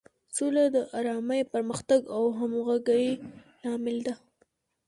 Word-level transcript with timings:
سوله 0.35 0.63
د 0.75 0.77
ارامۍ، 0.99 1.41
پرمختګ 1.53 2.01
او 2.15 2.23
همغږۍ 2.37 3.05
لامل 3.61 3.97
ده. 4.05 4.13